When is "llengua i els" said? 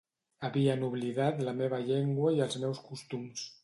1.87-2.63